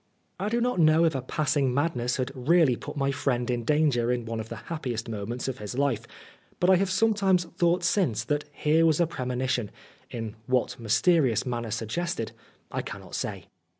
[0.39, 4.11] I do not know if a passing madness had really put my friend in danger
[4.11, 6.07] in one of the happiest moments of his life,
[6.59, 9.69] but I have sometimes thought since that here was a premonition
[10.09, 12.31] in what mysterious manner suggested,
[12.71, 13.45] I cannot say.